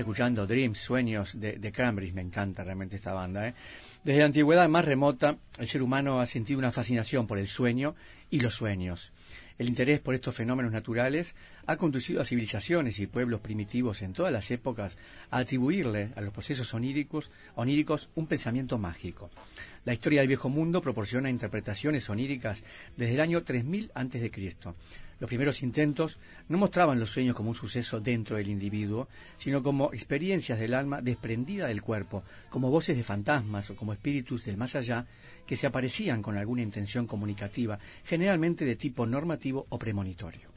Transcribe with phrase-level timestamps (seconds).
[0.00, 3.48] Escuchando Dreams, Sueños de, de me encanta realmente esta banda.
[3.48, 3.54] ¿eh?
[4.04, 7.94] Desde la antigüedad más remota, el ser humano ha sentido una fascinación por el sueño
[8.30, 9.12] y los sueños.
[9.58, 11.34] El interés por estos fenómenos naturales
[11.66, 14.96] ha conducido a civilizaciones y pueblos primitivos en todas las épocas
[15.30, 19.30] a atribuirle a los procesos oníricos, oníricos un pensamiento mágico.
[19.84, 22.64] La historia del viejo mundo proporciona interpretaciones oníricas
[22.96, 24.30] desde el año 3000 a.C.
[25.20, 29.92] Los primeros intentos no mostraban los sueños como un suceso dentro del individuo, sino como
[29.92, 34.74] experiencias del alma desprendida del cuerpo, como voces de fantasmas o como espíritus del más
[34.74, 35.06] allá
[35.46, 40.48] que se aparecían con alguna intención comunicativa, generalmente de tipo normativo o premonitorio.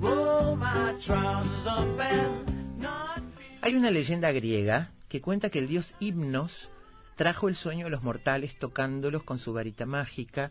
[0.00, 3.22] Roll my trousers up and not
[3.62, 6.70] Hay una leyenda griega que cuenta que el dios Himnos
[7.14, 10.50] trajo el sueño a los mortales tocándolos con su varita mágica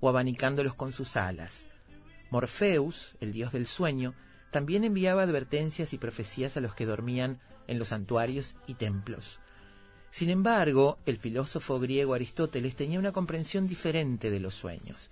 [0.00, 1.70] o abanicándolos con sus alas.
[2.30, 4.14] Morpheus, el dios del sueño,
[4.50, 7.38] también enviaba advertencias y profecías a los que dormían
[7.68, 9.38] en los santuarios y templos.
[10.10, 15.10] Sin embargo, el filósofo griego Aristóteles tenía una comprensión diferente de los sueños.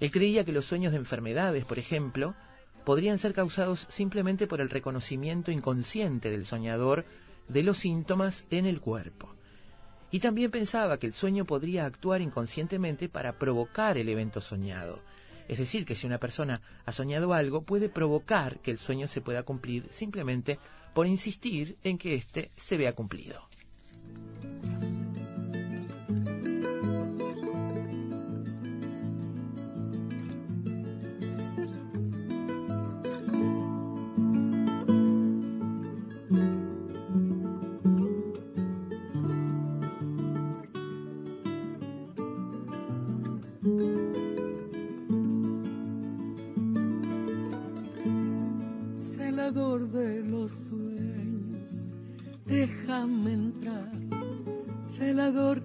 [0.00, 2.34] Él creía que los sueños de enfermedades, por ejemplo,
[2.84, 7.04] podrían ser causados simplemente por el reconocimiento inconsciente del soñador
[7.48, 9.34] de los síntomas en el cuerpo.
[10.10, 15.00] Y también pensaba que el sueño podría actuar inconscientemente para provocar el evento soñado.
[15.48, 19.20] Es decir, que si una persona ha soñado algo, puede provocar que el sueño se
[19.20, 20.58] pueda cumplir simplemente
[20.94, 23.45] por insistir en que éste se vea cumplido.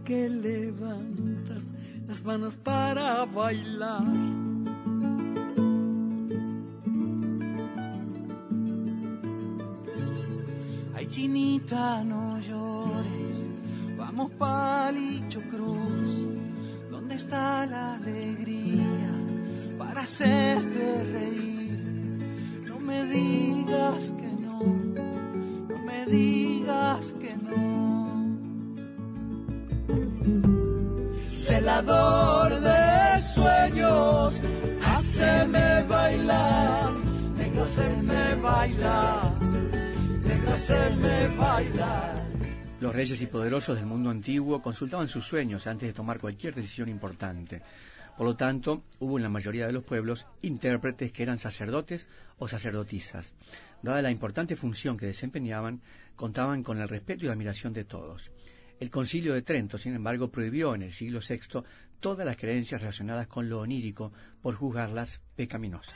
[0.03, 1.73] Que levantas
[2.07, 4.03] las manos para bailar.
[10.95, 13.47] Ay, chinita, no llores,
[13.97, 16.25] vamos palicho cruz.
[16.89, 19.11] ¿Dónde está la alegría
[19.77, 21.50] para hacerte reír?
[38.41, 39.33] Bailar,
[40.47, 42.25] haceme bailar.
[42.79, 46.89] Los reyes y poderosos del mundo antiguo consultaban sus sueños antes de tomar cualquier decisión
[46.89, 47.61] importante.
[48.17, 52.07] Por lo tanto, hubo en la mayoría de los pueblos intérpretes que eran sacerdotes
[52.39, 53.33] o sacerdotisas.
[53.81, 55.81] Dada la importante función que desempeñaban,
[56.15, 58.31] contaban con el respeto y admiración de todos.
[58.79, 61.63] El concilio de Trento, sin embargo, prohibió en el siglo VI
[61.99, 65.95] todas las creencias relacionadas con lo onírico por juzgarlas pecaminosas.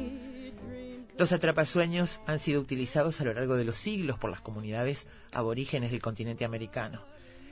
[1.17, 5.91] Los atrapasueños han sido utilizados a lo largo de los siglos por las comunidades aborígenes
[5.91, 7.03] del continente americano.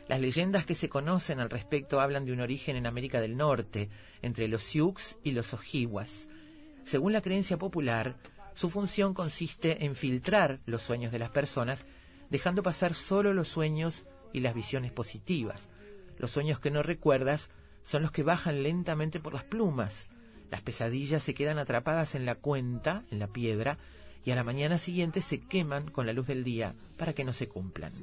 [0.08, 3.90] Las leyendas que se conocen al respecto hablan de un origen en América del Norte,
[4.24, 6.28] entre los Sioux y los Ojibwas.
[6.84, 8.16] Según la creencia popular,
[8.56, 11.86] su función consiste en filtrar los sueños de las personas,
[12.32, 15.70] dejando pasar solo los sueños y las visiones positivas.
[16.18, 17.52] Los sueños que no recuerdas
[17.84, 20.08] son los que bajan lentamente por las plumas.
[20.52, 23.78] Las pesadillas se quedan atrapadas en la cuenta, en la piedra,
[24.26, 27.34] y a la mañana siguiente se queman con la luz del día para que no
[27.34, 27.94] se cumplan.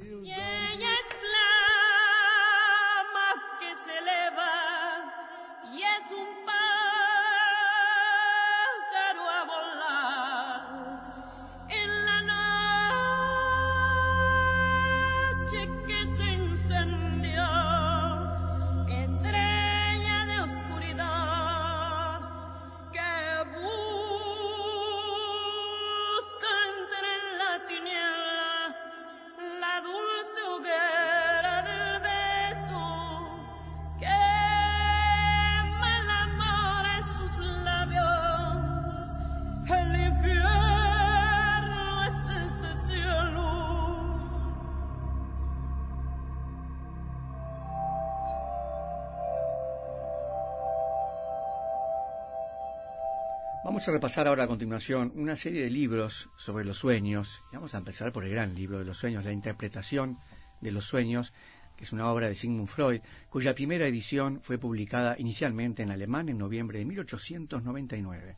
[53.67, 57.43] Vamos a repasar ahora a continuación una serie de libros sobre los sueños.
[57.51, 60.19] Vamos a empezar por el gran libro de los sueños, La interpretación
[60.61, 61.33] de los sueños,
[61.75, 66.29] que es una obra de Sigmund Freud, cuya primera edición fue publicada inicialmente en alemán
[66.29, 68.37] en noviembre de 1899.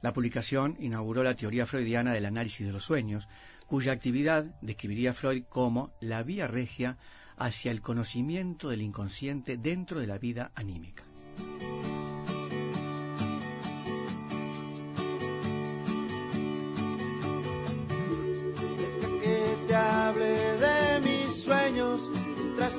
[0.00, 3.26] La publicación inauguró la teoría freudiana del análisis de los sueños,
[3.66, 6.98] cuya actividad describiría Freud como la vía regia
[7.36, 11.02] hacia el conocimiento del inconsciente dentro de la vida anímica.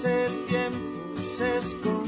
[0.06, 1.99] El tiempo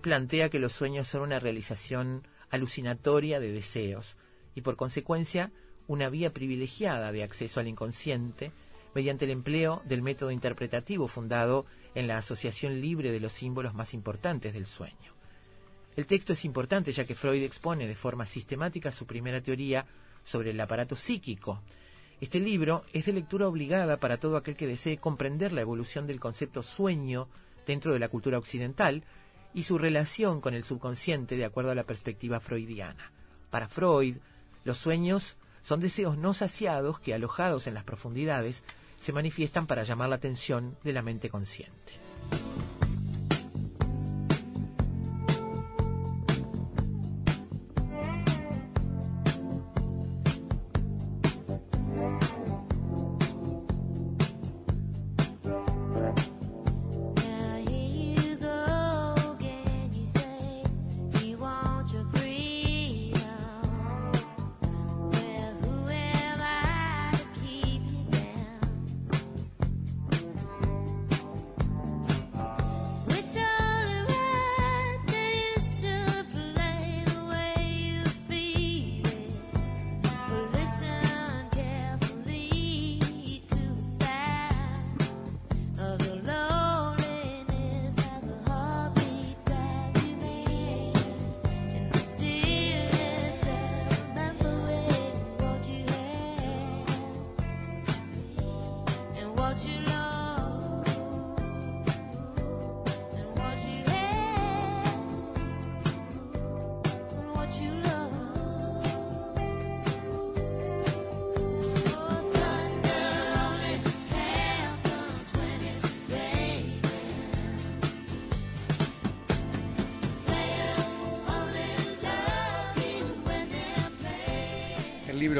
[0.00, 4.16] plantea que los sueños son una realización alucinatoria de deseos
[4.54, 5.50] y por consecuencia
[5.86, 8.52] una vía privilegiada de acceso al inconsciente
[8.94, 13.94] mediante el empleo del método interpretativo fundado en la asociación libre de los símbolos más
[13.94, 15.14] importantes del sueño.
[15.96, 19.86] El texto es importante ya que Freud expone de forma sistemática su primera teoría
[20.24, 21.62] sobre el aparato psíquico.
[22.20, 26.20] Este libro es de lectura obligada para todo aquel que desee comprender la evolución del
[26.20, 27.28] concepto sueño
[27.66, 29.04] dentro de la cultura occidental
[29.54, 33.12] y su relación con el subconsciente de acuerdo a la perspectiva freudiana.
[33.50, 34.16] Para Freud,
[34.64, 38.62] los sueños son deseos no saciados que, alojados en las profundidades,
[39.00, 41.94] se manifiestan para llamar la atención de la mente consciente.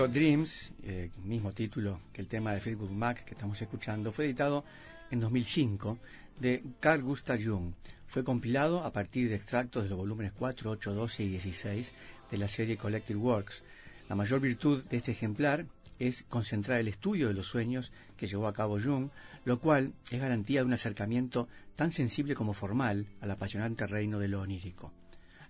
[0.00, 4.24] Libro Dreams, eh, mismo título que el tema de Fleetwood Mac que estamos escuchando, fue
[4.24, 4.64] editado
[5.10, 5.98] en 2005
[6.38, 7.74] de Carl Gustav Jung.
[8.06, 11.92] Fue compilado a partir de extractos de los volúmenes 4, 8, 12 y 16
[12.30, 13.62] de la serie Collected Works.
[14.08, 15.66] La mayor virtud de este ejemplar
[15.98, 19.10] es concentrar el estudio de los sueños que llevó a cabo Jung,
[19.44, 24.28] lo cual es garantía de un acercamiento tan sensible como formal al apasionante reino de
[24.28, 24.94] lo onírico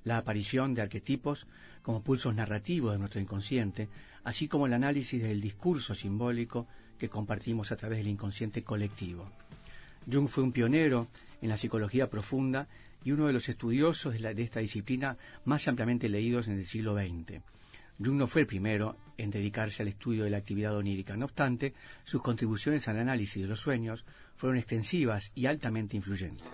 [0.05, 1.47] la aparición de arquetipos
[1.83, 3.89] como pulsos narrativos de nuestro inconsciente,
[4.25, 6.67] así como el análisis del discurso simbólico
[6.99, 9.31] que compartimos a través del inconsciente colectivo.
[10.11, 11.09] Jung fue un pionero
[11.41, 12.69] en la psicología profunda
[13.03, 17.41] y uno de los estudiosos de, esta disciplina más ampliamente leídos en el siglo XX.
[17.99, 21.17] Jung no fue el primero en dedicarse al estudio de la actividad onírica.
[21.17, 21.75] No obstante,
[22.05, 24.05] sus contribuciones al análisis de los sueños
[24.37, 26.47] fueron extensivas y altamente influyentes.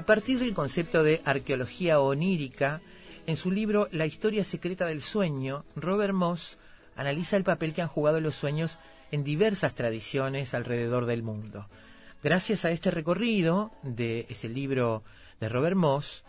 [0.00, 2.80] A partir del concepto de arqueología onírica,
[3.26, 6.56] en su libro La historia secreta del sueño, Robert Moss
[6.96, 8.78] analiza el papel que han jugado los sueños
[9.10, 11.66] en diversas tradiciones alrededor del mundo.
[12.24, 15.02] Gracias a este recorrido de ese libro
[15.38, 16.24] de Robert Moss,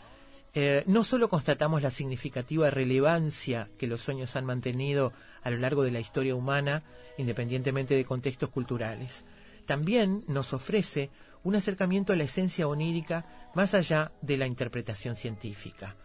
[0.54, 5.14] eh, no solo constatamos la significativa relevancia que los sueños han mantenido
[5.44, 6.84] a lo largo de la historia humana,
[7.18, 9.24] independientemente de contextos culturales,
[9.66, 11.10] también nos ofrece
[11.44, 15.96] un acercamiento a la esencia onírica más allá de la interpretación científica.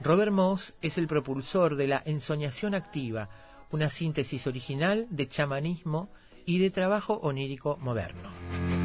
[0.00, 3.28] Robert Moss es el propulsor de la ensoñación activa,
[3.70, 6.10] una síntesis original de chamanismo
[6.46, 8.83] y de trabajo onírico moderno.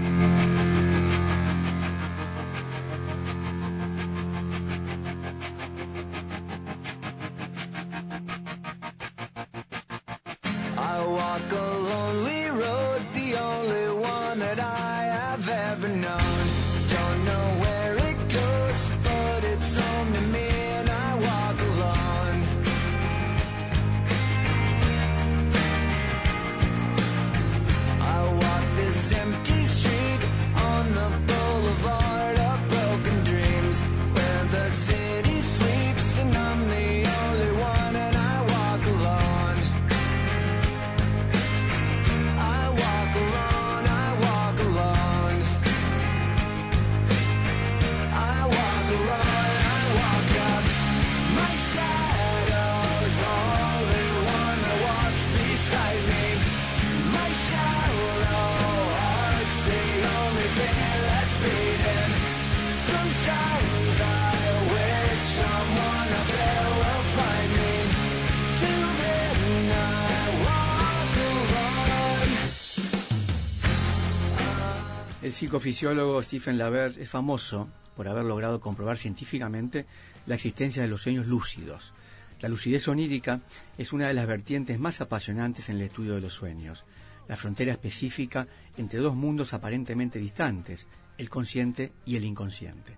[75.49, 79.87] El psicofisiólogo Stephen Lavert es famoso por haber logrado comprobar científicamente
[80.27, 81.91] la existencia de los sueños lúcidos.
[82.39, 83.41] La lucidez onírica
[83.75, 86.85] es una de las vertientes más apasionantes en el estudio de los sueños,
[87.27, 88.45] la frontera específica
[88.77, 90.85] entre dos mundos aparentemente distantes,
[91.17, 92.97] el consciente y el inconsciente.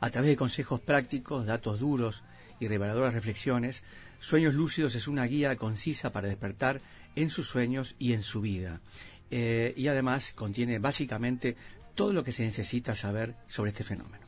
[0.00, 2.22] A través de consejos prácticos, datos duros
[2.60, 3.82] y reveladoras reflexiones,
[4.20, 6.80] Sueños Lúcidos es una guía concisa para despertar
[7.14, 8.80] en sus sueños y en su vida.
[9.32, 11.56] Eh, y además contiene básicamente
[12.00, 14.24] todo lo que se necesita saber sobre este fenómeno.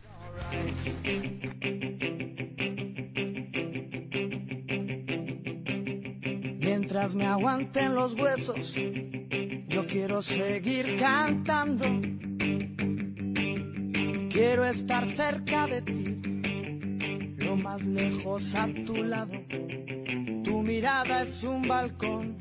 [6.61, 8.77] Mientras me aguanten los huesos,
[9.69, 11.87] yo quiero seguir cantando.
[14.29, 16.05] Quiero estar cerca de ti,
[17.39, 19.33] lo más lejos a tu lado.
[20.45, 22.37] Tu mirada es un balcón,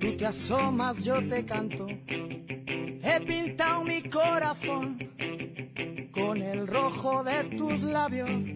[0.00, 1.86] tú te asomas, yo te canto.
[3.08, 4.98] He pintado mi corazón
[6.12, 8.46] con el rojo de tus labios.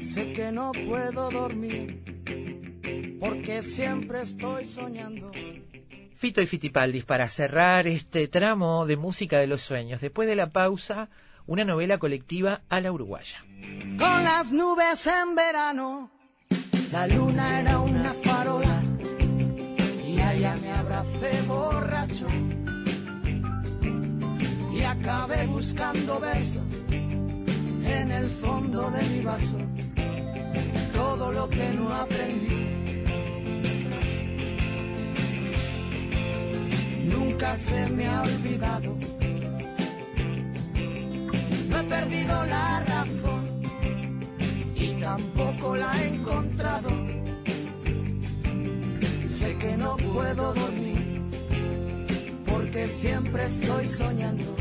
[0.00, 2.04] Sé que no puedo dormir
[3.18, 5.32] porque siempre estoy soñando.
[6.14, 10.00] Fito y Fitipaldis para cerrar este tramo de música de los sueños.
[10.00, 11.08] Después de la pausa,
[11.46, 13.44] una novela colectiva a la uruguaya.
[13.98, 16.12] Con las nubes en verano,
[16.92, 18.05] la luna era una
[20.46, 22.26] allá me abracé borracho
[24.72, 26.62] y acabé buscando versos
[27.84, 29.58] en el fondo de mi vaso.
[30.92, 33.04] Todo lo que no aprendí
[37.04, 38.96] nunca se me ha olvidado.
[41.68, 43.62] No he perdido la razón
[44.74, 47.15] y tampoco la he encontrado.
[49.54, 51.22] Que no puedo dormir
[52.46, 54.56] porque siempre estoy soñando.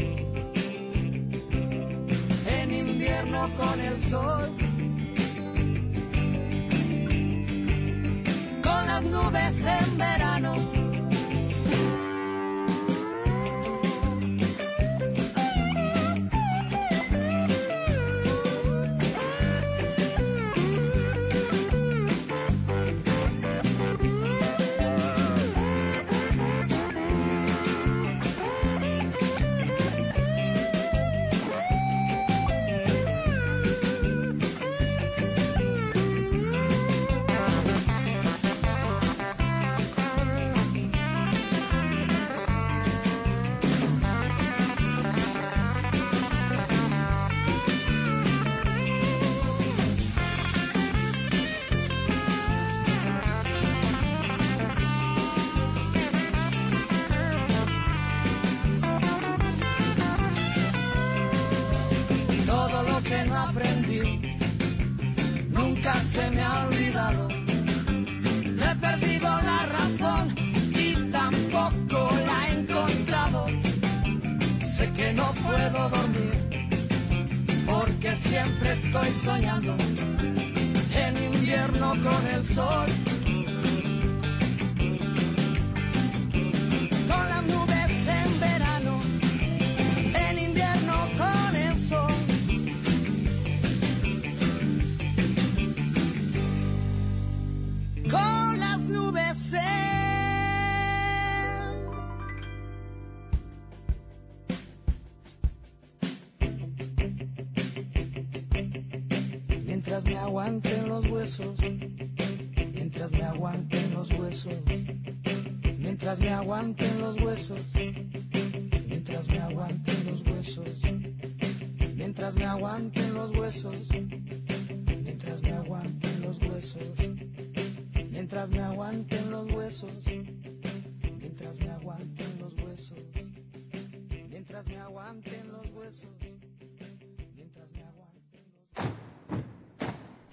[2.59, 4.55] En invierno con el sol,
[8.61, 10.84] con las nubes en verano.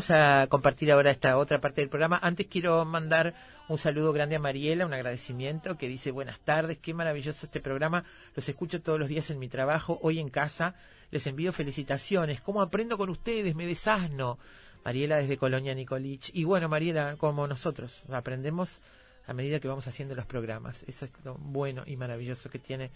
[0.00, 2.18] Vamos a compartir ahora esta otra parte del programa.
[2.22, 3.34] Antes quiero mandar
[3.68, 8.04] un saludo grande a Mariela, un agradecimiento que dice buenas tardes, qué maravilloso este programa,
[8.34, 10.74] los escucho todos los días en mi trabajo, hoy en casa,
[11.10, 14.38] les envío felicitaciones, cómo aprendo con ustedes, me desasno.
[14.86, 16.30] Mariela desde Colonia Nicolich.
[16.32, 18.80] Y bueno, Mariela, como nosotros, aprendemos
[19.26, 20.82] a medida que vamos haciendo los programas.
[20.84, 22.90] Eso es lo bueno y maravilloso que tiene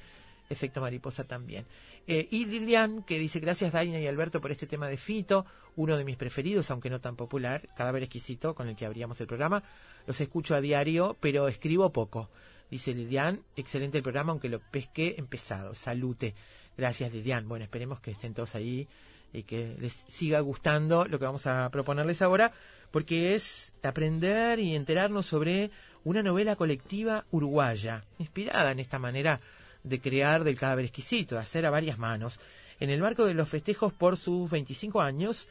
[0.50, 1.66] Efecto Mariposa también.
[2.06, 5.96] Eh, y Lilian, que dice, gracias Daina y Alberto por este tema de Fito, uno
[5.96, 9.62] de mis preferidos, aunque no tan popular, cadáver exquisito, con el que abríamos el programa.
[10.06, 12.30] Los escucho a diario, pero escribo poco.
[12.70, 15.74] Dice Lilian, excelente el programa, aunque lo pesqué empezado.
[15.74, 16.34] Salute.
[16.76, 17.48] Gracias Lilian.
[17.48, 18.88] Bueno, esperemos que estén todos ahí
[19.32, 22.52] y que les siga gustando lo que vamos a proponerles ahora,
[22.90, 25.70] porque es aprender y enterarnos sobre
[26.04, 29.40] una novela colectiva uruguaya, inspirada en esta manera
[29.84, 32.40] de crear del cadáver exquisito, de hacer a varias manos.
[32.80, 35.46] En el marco de los festejos por sus 25 años,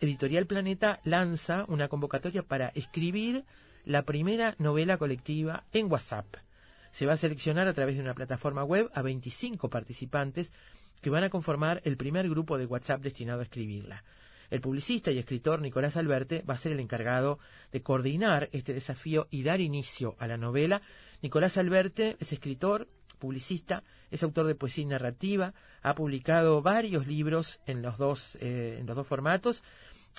[0.00, 3.44] Editorial Planeta lanza una convocatoria para escribir
[3.84, 6.26] la primera novela colectiva en WhatsApp.
[6.92, 10.52] Se va a seleccionar a través de una plataforma web a 25 participantes
[11.00, 14.04] que van a conformar el primer grupo de WhatsApp destinado a escribirla.
[14.50, 17.38] El publicista y escritor Nicolás Alberte va a ser el encargado
[17.72, 20.82] de coordinar este desafío y dar inicio a la novela.
[21.22, 27.60] Nicolás Alberte es escritor, publicista, es autor de poesía y narrativa, ha publicado varios libros
[27.66, 29.62] en los dos, eh, en los dos formatos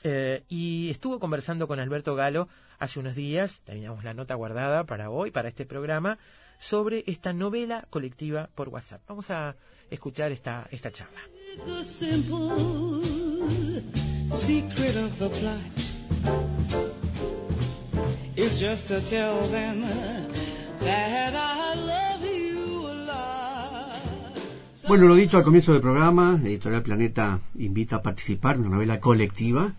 [0.04, 5.10] eh, y estuvo conversando con Alberto Galo hace unos días, teníamos la nota guardada para
[5.10, 6.20] hoy, para este programa,
[6.60, 9.02] sobre esta novela colectiva por WhatsApp.
[9.08, 9.56] Vamos a
[9.90, 11.20] escuchar esta, esta charla.
[18.38, 19.82] Is just to tell them
[20.80, 21.67] that I
[24.88, 29.02] Bueno, lo dicho al comienzo del programa, Editorial Planeta invita a participar en una novela
[29.02, 29.73] colectiva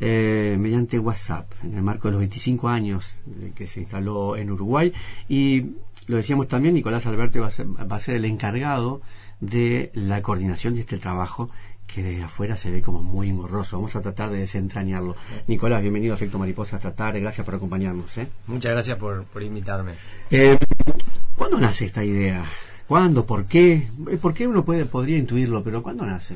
[0.00, 4.50] eh, mediante WhatsApp, en el marco de los 25 años eh, que se instaló en
[4.50, 4.92] Uruguay.
[5.28, 5.76] Y
[6.08, 9.02] lo decíamos también, Nicolás Alberte va a ser, va a ser el encargado
[9.38, 11.48] de la coordinación de este trabajo
[11.86, 13.76] que desde afuera se ve como muy engorroso.
[13.76, 15.14] Vamos a tratar de desentrañarlo.
[15.46, 17.20] Nicolás, bienvenido a Efecto Mariposa esta tarde.
[17.20, 18.18] Gracias por acompañarnos.
[18.18, 18.26] ¿eh?
[18.48, 19.92] Muchas gracias por, por invitarme.
[20.28, 20.58] Eh,
[21.36, 22.44] ¿Cuándo nace esta idea?
[22.90, 23.24] ¿Cuándo?
[23.24, 23.86] ¿Por qué?
[24.10, 25.62] Eh, ¿Por qué uno puede, podría intuirlo?
[25.62, 26.34] Pero ¿cuándo nace?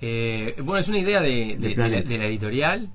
[0.00, 2.08] Eh, bueno, es una idea de, de- De de la, Planeta.
[2.08, 2.88] de la editorial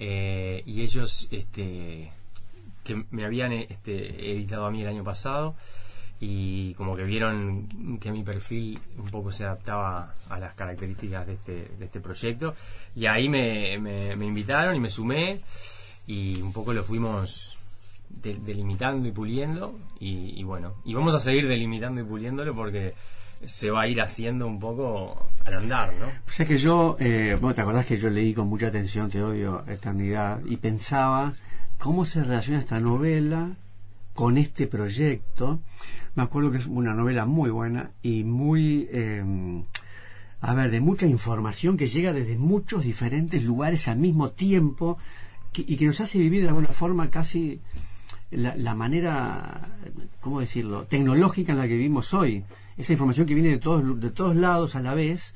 [0.00, 2.10] eh, y ellos este,
[2.82, 5.54] que me habían este, editado a mí el año pasado
[6.18, 11.34] y como que vieron que mi perfil un poco se adaptaba a las características de
[11.34, 12.54] este, de este proyecto
[12.96, 15.38] y ahí me, me- me invitaron y me sumé
[16.08, 17.56] y un poco lo fuimos
[18.10, 22.94] de- delimitando y puliendo y, bueno, y vamos a seguir delimitando y puliéndolo porque
[23.44, 26.06] se va a ir haciendo un poco al andar, ¿no?
[26.06, 29.22] O sea que yo, eh, bueno, te acordás que yo leí con mucha atención Te
[29.22, 31.32] odio, Eternidad y pensaba
[31.78, 33.50] cómo se relaciona esta novela
[34.14, 35.60] con este proyecto.
[36.14, 39.24] Me acuerdo que es una novela muy buena y muy, eh,
[40.42, 44.98] a ver, de mucha información que llega desde muchos diferentes lugares al mismo tiempo
[45.54, 47.60] y que nos hace vivir de alguna forma casi
[48.30, 49.68] la, la manera,
[50.20, 52.44] ¿cómo decirlo?, tecnológica en la que vivimos hoy.
[52.76, 55.34] Esa información que viene de todos, de todos lados a la vez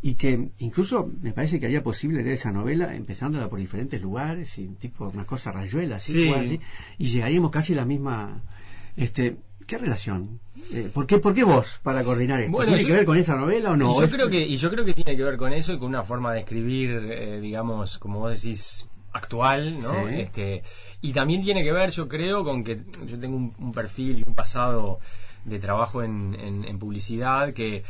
[0.00, 4.56] y que incluso me parece que haría posible leer esa novela empezándola por diferentes lugares
[4.58, 6.28] y tipo una cosa rayuela así, Sí.
[6.28, 6.60] cosas así,
[6.98, 8.40] y llegaríamos casi a la misma
[8.96, 9.36] este
[9.66, 10.38] ¿qué relación?
[10.72, 12.52] Eh, ¿por, qué, ¿Por qué vos para coordinar esto?
[12.52, 13.92] Bueno, ¿Tiene yo- que ver con esa novela o no?
[13.96, 15.88] Y yo creo que y yo creo que tiene que ver con eso y con
[15.88, 18.86] una forma de escribir eh, digamos como vos decís
[19.18, 20.20] actual no Sí.
[20.20, 20.62] este
[21.02, 24.24] y también tiene que ver yo creo con que yo tengo un, un perfil y
[24.26, 24.98] un pasado
[25.44, 27.82] de trabajo en, en- en publicidad que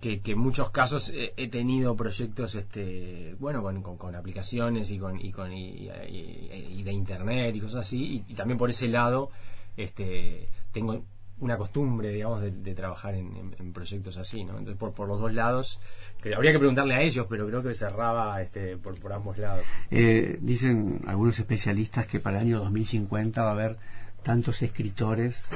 [0.00, 4.98] que, que en muchos casos he, tenido proyectos este bueno con, con- con aplicaciones y
[4.98, 8.70] con y con y, y- y de internet y cosas así y, y también por
[8.70, 9.30] ese lado
[9.76, 11.02] este tengo
[11.40, 15.08] una costumbre digamos de, de trabajar en, en- en proyectos así no entonces por, por
[15.08, 15.80] los dos lados
[16.22, 19.64] que habría que preguntarle a ellos pero creo que cerraba este por, por ambos lados
[19.90, 23.76] Eh, dicen algunos especialistas que para el año 2050 va a haber
[24.22, 25.48] tantos escritores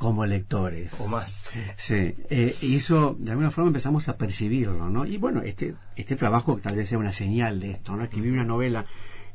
[0.00, 0.98] como lectores.
[0.98, 5.04] o más Sí, eh, y eso de alguna forma empezamos a percibirlo, ¿no?
[5.04, 8.04] Y bueno, este, este trabajo tal vez sea una señal de esto, ¿no?
[8.04, 8.86] Escribir una novela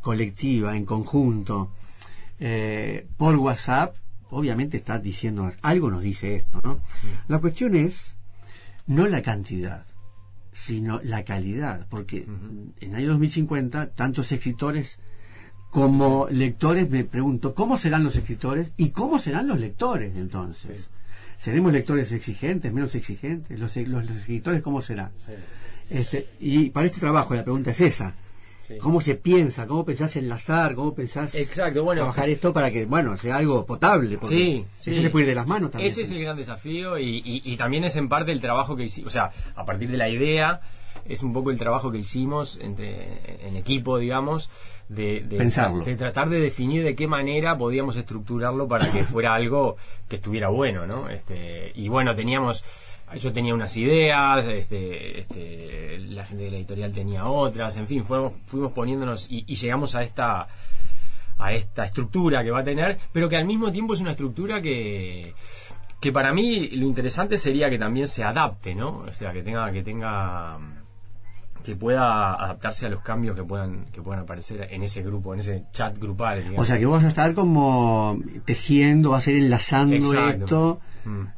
[0.01, 1.71] colectiva, en conjunto,
[2.39, 3.95] eh, por WhatsApp,
[4.31, 6.79] obviamente está diciendo, algo nos dice esto, ¿no?
[7.27, 8.15] La cuestión es
[8.87, 9.85] no la cantidad,
[10.55, 14.99] sino la calidad, porque en el año 2050 tantos escritores
[15.69, 20.89] como lectores me pregunto cómo serán los escritores y cómo serán los lectores entonces.
[21.37, 23.59] ¿Seremos lectores exigentes, menos exigentes?
[23.59, 25.11] ¿Los, los, los escritores cómo serán?
[25.89, 28.15] Este, y para este trabajo la pregunta es esa.
[28.67, 28.77] Sí.
[28.79, 29.67] ¿Cómo se piensa?
[29.67, 30.73] ¿Cómo pensás enlazar?
[30.73, 32.01] ¿Cómo pensás Exacto, bueno.
[32.01, 34.17] trabajar esto para que, bueno, sea algo potable?
[34.17, 34.91] Porque Sí, sí.
[34.91, 35.91] Eso se puede ir de las manos también.
[35.91, 38.83] Ese es el gran desafío y, y- y también es en parte el trabajo que
[38.85, 40.61] hicimos, o sea, a partir de la idea,
[41.07, 44.49] es un poco el trabajo que hicimos entre en equipo, digamos,
[44.89, 45.83] de, de, Pensarlo.
[45.85, 49.75] de tratar de definir de qué manera podíamos estructurarlo para que fuera algo
[50.09, 51.07] que estuviera bueno, ¿no?
[51.09, 52.63] Este, y bueno, teníamos
[53.17, 58.03] yo tenía unas ideas, este, este, la gente de la editorial tenía otras, en fin,
[58.03, 60.47] fuimos, fuimos poniéndonos y, y llegamos a esta
[61.37, 64.61] a esta estructura que va a tener, pero que al mismo tiempo es una estructura
[64.61, 65.33] que
[65.99, 68.97] que para mí lo interesante sería que también se adapte, ¿no?
[69.07, 70.57] O sea, que tenga que tenga
[71.63, 75.39] que pueda adaptarse a los cambios que puedan que puedan aparecer en ese grupo, en
[75.39, 76.39] ese chat grupal.
[76.39, 76.61] digamos.
[76.61, 80.43] O sea que vos vas a estar como tejiendo, vas a ir enlazando Exacto.
[80.45, 80.79] esto.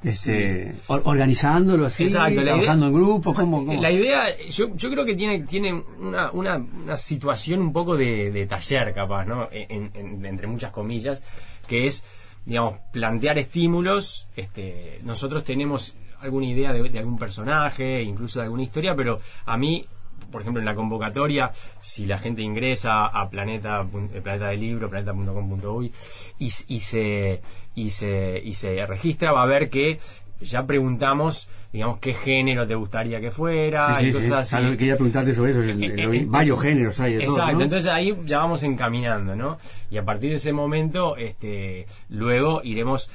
[0.04, 3.82] Este, or- organizándolo así, Exacto, trabajando idea- en grupo, ¿cómo, cómo?
[3.82, 8.32] La idea, yo, yo creo que tiene, tiene una, una, una situación un poco de,
[8.32, 9.50] de taller, capaz, ¿no?
[9.52, 11.24] En- en- entre muchas comillas,
[11.68, 12.04] que es,
[12.46, 14.28] digamos, plantear estímulos.
[14.36, 19.58] Este, nosotros tenemos alguna idea de, de algún personaje, incluso de alguna historia, pero a
[19.58, 19.86] mí,
[20.32, 24.90] por ejemplo, en la convocatoria, si la gente ingresa a planeta, eh, planeta del libro,
[24.90, 25.92] planeta.com.uy,
[26.40, 27.42] y, y se
[27.76, 30.00] y se y se registra, va a ver que
[30.40, 34.56] ya preguntamos, digamos, qué género te gustaría que fuera, Sí, sí, y cosas sí.
[34.56, 34.64] así.
[34.64, 37.58] Claro, quería preguntarte sobre eso, el- el- Eh, eh, varios géneros hay de todo, Exacto,
[37.58, 37.64] ¿no?
[37.64, 39.58] entonces ahí ya vamos encaminando, ¿no?
[39.90, 43.10] Y a partir de ese momento, este, luego iremos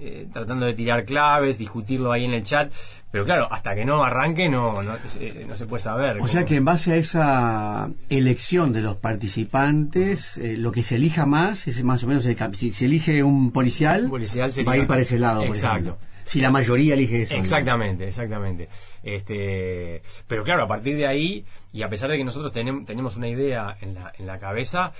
[0.00, 2.72] eh, tratando de tirar claves, discutirlo ahí en el chat,
[3.10, 6.18] pero claro, hasta que no arranque no, no, eh, no se puede saber.
[6.20, 10.96] O sea que en base a esa elección de los participantes, eh, lo que se
[10.96, 14.74] elija más es más o menos el Si se elige un policial, policial sería- va
[14.74, 15.42] a ir para ese lado.
[15.44, 15.98] Exacto.
[16.24, 17.34] Si la mayoría elige eso.
[17.34, 17.40] ¿no?
[17.40, 18.68] Exactamente, exactamente.
[19.02, 23.16] Este, pero claro, a partir de ahí, y a pesar de que nosotros tenem- tenemos
[23.16, 24.92] una idea en la, en la cabeza,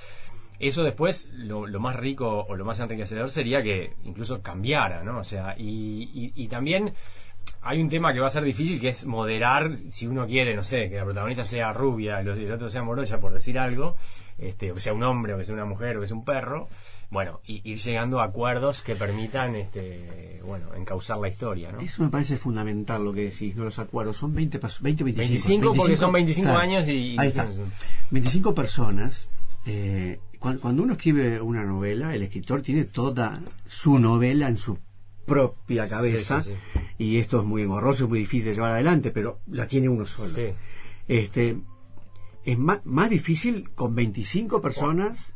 [0.60, 5.18] eso después lo, lo más rico o lo más enriquecedor sería que incluso cambiara, ¿no?
[5.18, 6.92] O sea, y, y- y también
[7.62, 10.62] hay un tema que va a ser difícil que es moderar, si uno quiere, no
[10.62, 13.96] sé, que la protagonista sea rubia y el otro sea morocha, por decir algo,
[14.38, 16.24] este, o que sea un hombre, o que sea una mujer, o que sea un
[16.24, 16.68] perro,
[17.10, 21.80] bueno, y, ir llegando a acuerdos que permitan, este, bueno, encauzar la historia, ¿no?
[21.80, 24.16] Eso me parece fundamental lo que decís, no los acuerdos.
[24.16, 25.28] Son 20, pas- 20 25.
[25.70, 27.48] 25 porque son 25 años y- Ahí está.
[28.10, 29.28] 25 personas.
[29.66, 34.78] eh, cuando uno escribe una novela, el escritor tiene toda su novela en su
[35.26, 36.42] propia cabeza.
[36.42, 39.66] Sí, sí, Y esto es muy engorroso, es muy difícil de llevar adelante, pero la
[39.66, 40.54] tiene uno solo.
[41.06, 41.56] Este,
[42.44, 45.34] es más, más difícil con 25 personas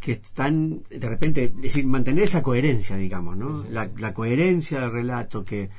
[0.00, 3.64] que están de repente, es decir, mantener esa coherencia, digamos, ¿no?
[3.70, 5.70] La, la coherencia del relato, que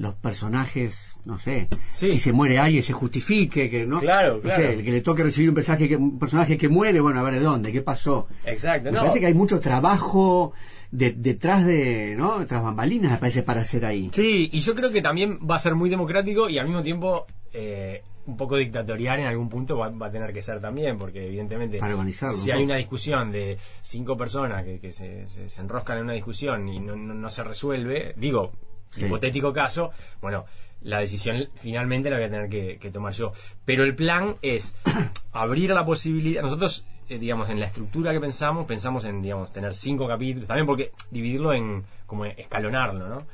[0.00, 2.08] los personajes, no sé, Sí.
[2.12, 4.62] si se muere alguien se justifique, que no, Claro, no claro.
[4.62, 7.22] sé, el que le toque recibir un personaje que, un personaje que muere, bueno, a
[7.22, 8.26] ver de dónde, qué pasó.
[8.46, 9.00] Exacto, Me no.
[9.00, 10.54] parece que hay mucho trabajo
[10.90, 12.46] de- detrás de, ¿no?
[12.46, 14.08] Tras bambalinas, me parece, para hacer ahí.
[14.12, 17.26] Sí, y yo creo que también va a ser muy democrático y al mismo tiempo
[17.52, 21.26] eh, un poco dictatorial en algún punto va, va a tener que ser también, porque
[21.26, 21.94] evidentemente Para
[22.32, 22.56] si ¿no?
[22.56, 26.66] hay una discusión de cinco personas que, que se, se- se enroscan en una discusión
[26.68, 28.52] y no- no se resuelve, digo,
[28.90, 29.04] Sí.
[29.04, 30.44] hipotético caso, bueno,
[30.82, 33.32] la decisión finalmente la voy a tener que, que tomar yo.
[33.64, 34.74] Pero el plan es
[35.32, 36.42] abrir la posibilidad.
[36.42, 40.66] Nosotros, eh, digamos, en la estructura que pensamos, pensamos en, digamos, tener cinco capítulos, también
[40.66, 43.26] porque dividirlo en, como escalonarlo, ¿no?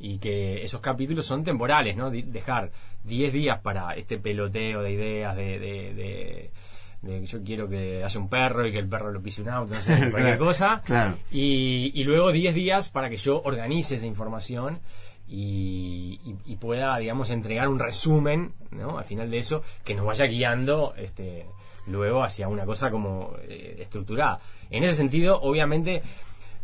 [0.00, 2.10] Y que esos capítulos son temporales, ¿no?
[2.10, 2.70] Dejar
[3.04, 6.50] 10 días para este peloteo de ideas, de, de, de-
[7.02, 9.50] de que yo quiero que haya un perro y que el perro lo pise un
[9.50, 10.82] auto, no sé, cualquier Claro, cosa.
[10.84, 11.16] claro.
[11.30, 14.80] Y, y luego 10 días para que yo organice esa información
[15.28, 18.98] y, y- y pueda, digamos, entregar un resumen, ¿no?
[18.98, 21.46] Al final de eso, que nos vaya guiando este,
[21.86, 24.40] luego hacia una cosa como eh, estructurada.
[24.70, 26.02] En ese sentido, obviamente,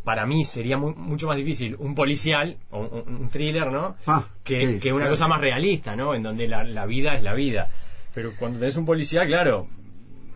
[0.02, 3.96] para mí sería mu- mucho más difícil un policial o un, un thriller, ¿no?
[4.06, 5.12] Ah, que, sí, que una claro.
[5.12, 6.14] cosa más realista, ¿no?
[6.14, 7.68] En donde la, la vida es la vida.
[8.14, 9.66] Pero cuando tenés un policial, claro,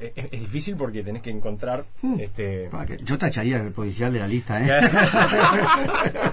[0.01, 1.85] es, es difícil porque tenés que encontrar
[2.19, 4.69] este Ah, que Yo tacharía el policial de la lista, ¿eh?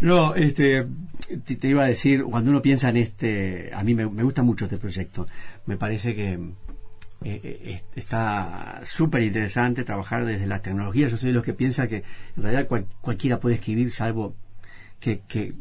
[0.00, 0.86] no, este,
[1.44, 4.42] te, te iba a decir, cuando uno piensa en este, a mí me, me gusta
[4.42, 5.26] mucho este proyecto.
[5.66, 6.40] Me parece que eh,
[7.42, 11.10] eh, está súper interesante trabajar desde las tecnologías.
[11.10, 12.04] Yo soy de los que piensa que
[12.36, 14.34] en realidad cual- cualquiera puede escribir, salvo
[15.04, 15.52] que, que,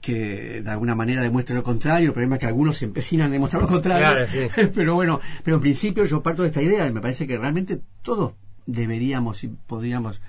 [0.00, 2.08] que de alguna manera demuestre lo contrario.
[2.08, 4.06] El problema es que algunos se empecinan a demostrar lo contrario.
[4.06, 4.46] Claro, sí.
[4.74, 7.80] pero bueno, pero en principio yo parto de esta idea y me parece que realmente
[8.02, 8.34] todos
[8.64, 10.20] deberíamos y podríamos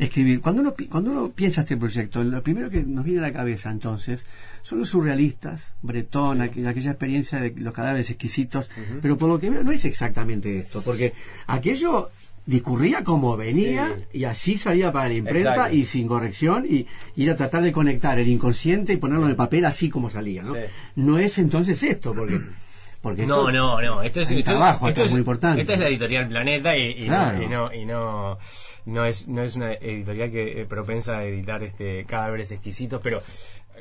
[0.00, 0.40] escribir.
[0.40, 3.70] Cuando uno, cuando uno piensa este proyecto, lo primero que nos viene a la cabeza
[3.70, 4.26] entonces
[4.62, 8.68] son los surrealistas, Bretón, aquella experiencia de los cadáveres exquisitos,
[9.00, 11.12] pero por lo que veo no es exactamente esto, porque
[11.46, 12.10] aquello
[12.46, 15.74] discurría como venía y así salía para la imprenta Exacto.
[15.76, 19.36] y sin corrección y, y era tratar de conectar el inconsciente y ponerlo en el
[19.36, 20.54] papel así como salía, ¿no?
[20.54, 20.60] Sí.
[20.94, 22.40] No es entonces esto, porque...
[23.02, 24.02] porque No, esto- no, no.
[24.02, 25.60] Esto es, esto- trabajo, esto es muy importante.
[25.60, 27.38] Esta es la editorial Planeta y, y Claro.
[27.38, 28.38] no, y no, y no,
[28.86, 33.22] no es, no es una editorial que eh, propensa a editar este cadáveres exquisitos, pero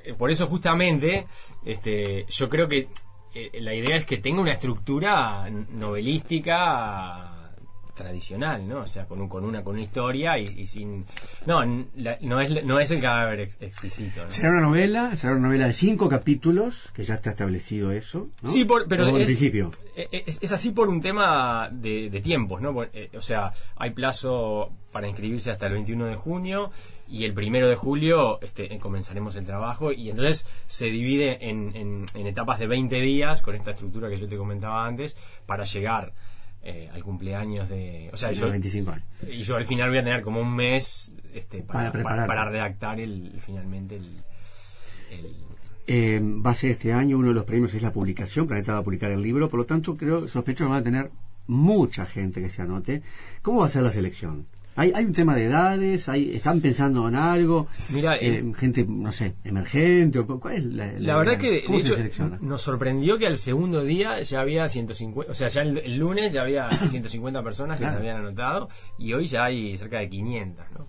[0.04, 1.28] eh, por eso justamente
[1.64, 2.88] este, yo creo que
[3.36, 7.32] eh, la idea es que tenga una estructura novelística
[7.96, 8.80] tradicional, ¿no?
[8.82, 11.06] O sea, con, un, con una con una historia y, y sin
[11.48, 11.64] no
[11.96, 14.30] la- no es no es el cadáver ex- exquisito, ¿no?
[14.30, 18.50] Será una novela, será una novela de cinco capítulos, que ya está establecido eso, ¿no?
[18.52, 19.72] Sí, por- pero es, principio.
[19.96, 22.74] eh, Es, es así por un tema de, de tiempos, ¿no?
[22.74, 26.72] Por- eh, o sea, hay plazo para inscribirse hasta el 21 de junio
[27.08, 32.06] y el primero de julio este, comenzaremos el trabajo y entonces se divide en, en-
[32.14, 36.14] en etapas de 20 días con esta estructura que yo te comentaba antes para llegar
[36.66, 38.10] eh, al cumpleaños de...
[38.12, 39.06] O sea, yo, 25 años.
[39.30, 42.46] y yo al final voy a tener como un mes este, Para para, para, para
[42.46, 44.24] redactar el, finalmente el-
[45.12, 45.36] el
[45.88, 48.80] Eh, va a ser este año uno de los premios es la publicación, Planeta va
[48.80, 51.12] a publicar el libro, por lo tanto creo, sospecho que van a tener
[51.48, 53.04] mucha gente que se anote.
[53.44, 54.48] ¿Cómo va a ser la selección?
[54.78, 56.10] ¿Hay, hay un tema de edades?
[56.10, 57.68] ¿Hay, ¿Están pensando en algo?
[57.90, 61.50] Mira, Eh, eh, gente, no sé, emergente, o cu- ¿cuál es la, La verdad que,
[61.52, 62.38] de ¿Cómo se hecho, selecciona?
[62.42, 66.34] nos sorprendió que al segundo día ya había 150, o sea, ya el, el lunes
[66.34, 67.98] ya había 150 personas que Claro.
[68.00, 68.70] se habían anotado
[69.00, 70.88] y hoy ya hay cerca de 500, ¿no?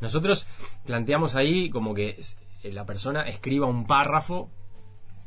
[0.00, 0.46] Nosotros
[0.84, 2.18] planteamos ahí como que
[2.62, 4.50] eh, la persona escriba un párrafo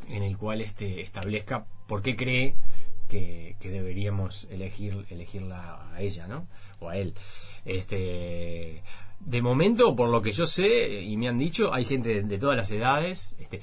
[0.09, 2.55] en el cual este establezca por qué cree
[3.07, 6.47] que, que deberíamos elegir elegirla a ella, ¿no?
[6.79, 7.13] O a él.
[7.65, 8.81] Este
[9.19, 12.21] de momento, por lo que yo sé eh, y me han dicho, hay gente de,
[12.23, 13.35] de todas las edades.
[13.39, 13.61] Este,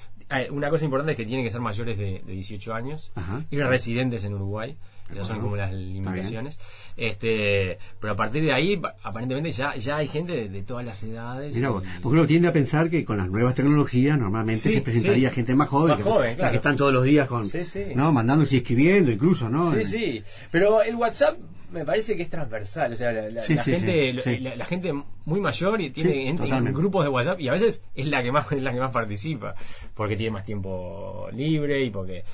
[0.50, 3.44] una cosa importante es que tienen que ser mayores de, de 18 años Ajá.
[3.50, 4.76] y residentes en Uruguay.
[5.12, 6.58] Esas son como las limitaciones.
[6.96, 10.84] Este, pero a partir de ahí, pa- aparentemente ya, ya hay gente de, de todas
[10.84, 11.54] las edades.
[11.54, 14.80] Mira vos, porque uno tiende a pensar que con las nuevas tecnologías normalmente Sí, se
[14.82, 15.34] presentaría sí.
[15.36, 16.50] gente más joven, Más que, joven, la claro.
[16.52, 17.84] que están todos los días con, Sí, sí.
[17.94, 18.12] ¿no?
[18.12, 19.70] mandándose y escribiendo incluso, ¿no?
[19.72, 20.22] Sí, sí.
[20.50, 21.36] Pero el WhatsApp
[21.72, 22.92] me parece que es transversal.
[22.92, 24.12] O sea, la, la- la gente.
[24.40, 24.92] La, la gente
[25.24, 26.36] muy mayor y tiene en
[26.74, 29.54] grupos de WhatsApp y a veces es la que más es la que más participa
[29.94, 32.24] porque tiene más tiempo libre y porque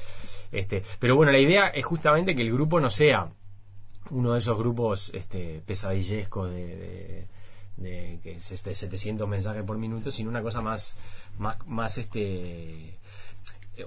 [0.53, 0.83] este.
[0.99, 3.29] Pero bueno, la idea es justamente que el grupo no sea
[4.11, 7.27] uno de esos grupos este pesadillescos de,
[7.77, 10.97] de- que es este 700 mensajes por minuto, sino una cosa más
[11.39, 12.99] más más este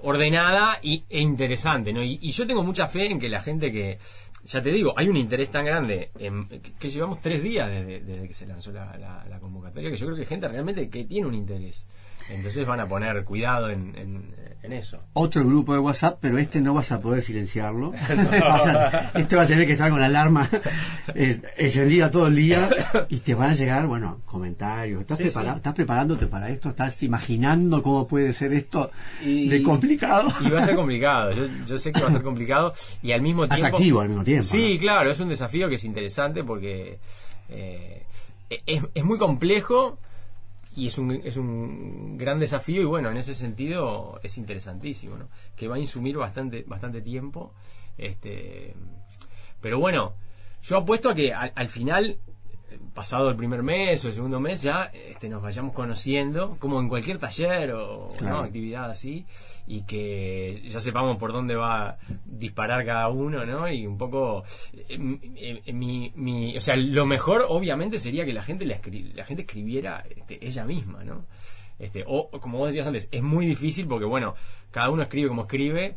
[0.02, 2.02] ordenada y, e interesante, ¿no?
[2.02, 3.98] Y, yo tengo mucha fe en que la gente que,
[4.44, 8.00] ya te digo, hay un interés tan grande, en, que, que llevamos tres días desde,
[8.00, 10.88] desde que se lanzó la, la- la convocatoria, que yo creo que hay gente realmente
[10.88, 11.88] que tiene un interés.
[12.30, 15.00] Entonces van a poner cuidado en, en, en eso.
[15.14, 17.92] Otro grupo de WhatsApp, pero este no vas a poder silenciarlo.
[18.08, 20.48] A- este va a tener que estar con la alarma
[21.14, 22.68] eh, encendida todo el día
[23.08, 25.00] y te van a llegar, bueno, comentarios.
[25.00, 25.56] ¿Estás, Sí, prepara- sí.
[25.56, 26.68] ¿Estás preparándote para esto?
[26.70, 28.90] ¿Estás imaginando cómo puede ser esto
[29.22, 30.32] Y- de complicado?
[30.40, 32.72] Y va a ser complicado, yo, yo sé que va a ser complicado
[33.02, 33.66] y al mismo tiempo...
[33.66, 34.44] Atractivo al mismo tiempo.
[34.46, 36.98] Sí, claro, es un desafío que es interesante porque
[37.48, 38.04] eh,
[38.66, 39.98] es, es muy complejo
[40.80, 45.28] y es un, es un gran desafío y bueno, en ese sentido es interesantísimo, ¿no?
[45.54, 47.52] Que va a insumir bastante, bastante tiempo.
[47.98, 48.74] Este,
[49.60, 50.14] pero bueno,
[50.62, 52.16] yo apuesto a que al, al final,
[52.94, 56.88] pasado el primer mes o el segundo mes, ya este, nos vayamos conociendo, como en
[56.88, 58.08] cualquier taller o
[58.42, 59.26] actividad así,
[59.72, 63.70] y que ya sepamos por dónde va a disparar cada uno, ¿no?
[63.72, 64.42] Y un poco,
[64.72, 64.98] eh,
[65.36, 68.80] eh, eh, mi, mi- o sea, lo mejor obviamente sería que la gente la,
[69.14, 71.24] la gente escribiera este, ella misma, ¿no?
[71.78, 74.34] Este, o como vos decías antes, es muy difícil porque, bueno,
[74.72, 75.94] cada uno escribe como escribe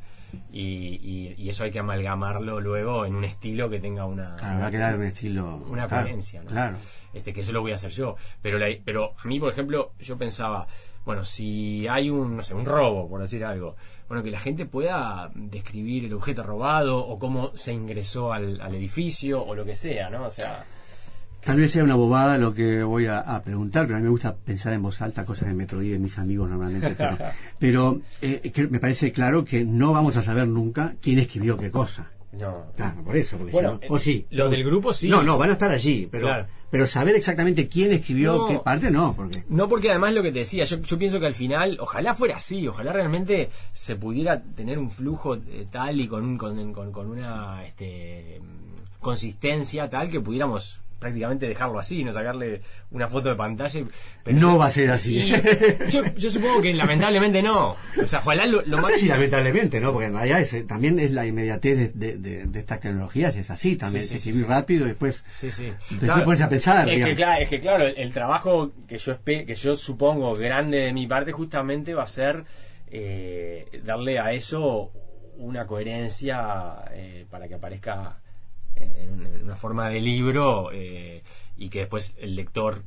[0.52, 4.60] y, y- y eso hay que amalgamarlo luego en un estilo que tenga una, Claro,
[4.62, 5.64] va a quedar un estilo.
[5.70, 6.48] una claro, coherencia, ¿no?
[6.50, 6.78] Claro.
[7.14, 8.16] Este, que eso lo voy a hacer yo.
[8.42, 10.66] Pero, la- pero a mí, por ejemplo, yo pensaba,
[11.06, 13.76] bueno, si hay un, no sé, un robo, por decir algo,
[14.08, 18.76] bueno, que la gente pueda describir el objeto robado o cómo se ingresó al, al
[18.76, 20.26] edificio o lo que sea, ¿no?
[20.26, 20.66] O sea,
[21.46, 24.10] Tal vez sea una bobada lo que voy a, a preguntar, pero a mí me
[24.12, 26.96] gusta pensar en voz alta, cosas que me prohíben mis amigos normalmente.
[26.96, 27.18] Pero,
[27.60, 31.70] pero, eh, que me parece claro que no vamos a saber nunca quién escribió qué
[31.70, 32.10] cosa.
[32.32, 32.68] no.
[32.76, 33.38] Claro, por eso.
[33.38, 34.26] Porque Bueno, si no- o sí.
[34.32, 35.10] lo del grupo sí.
[35.10, 36.48] No, no, van a estar allí, pero, Claro.
[36.72, 38.48] pero saber exactamente quién escribió No.
[38.48, 39.44] qué parte, no, porque.
[39.50, 42.38] No, porque además lo que te decía, yo, yo pienso que al final, ojalá fuera
[42.38, 46.92] así, ojalá realmente se pudiera tener un flujo eh, tal y con, un, con, con-
[46.92, 48.40] con una este,
[49.00, 53.86] consistencia tal que pudiéramos prácticamente dejarlo así, no sacarle una foto de pantalla.
[54.24, 55.32] pero- No va a ser así.
[55.90, 57.76] Yo, yo supongo que lamentablemente no.
[58.02, 58.88] O sea, ojalá lo, lo no más...
[58.88, 59.92] sé si lamentablemente, ¿no?
[59.92, 63.52] Porque en realidad es- también es la inmediatez de, de- de- de estas tecnologías, es
[63.52, 64.04] así también.
[64.04, 65.24] Sí, sí, escribir sí, rápido y después.
[65.34, 65.72] Sí, sí.
[65.92, 69.18] Después ponerse a pensar, Es que, claro, es que claro, el, el trabajo que yo
[69.24, 72.46] que yo supongo grande de mi parte justamente va a ser
[72.90, 74.92] eh, darle a eso
[75.38, 78.20] una coherencia eh, para que aparezca
[78.76, 81.24] en, un- en una forma de libro eh,
[81.58, 82.84] y que después el lector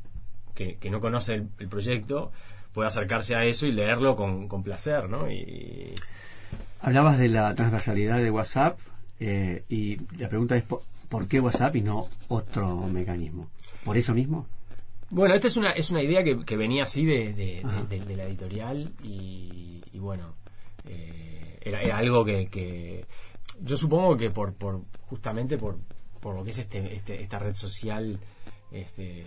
[0.54, 2.32] que, que no conoce el, el proyecto
[2.72, 5.30] pueda acercarse a eso y leerlo con, con placer, ¿no?
[5.30, 5.94] Y,
[6.80, 8.78] Hablabas de la transversalidad de WhatsApp
[9.18, 13.48] eh, y la pregunta es: ¿por, qué WhatsApp y no otro mecanismo?
[13.84, 14.46] ¿Por eso mismo?
[15.08, 17.82] Bueno, esta es una, es una idea que, que venía así de, de- Ajá.
[17.84, 20.34] de- de- de la editorial y, y bueno,
[20.84, 23.04] eh, era, era algo que, que
[23.60, 25.78] yo supongo que por, por justamente por,
[26.20, 28.18] por lo que es este, este- esta red social
[28.70, 29.24] este,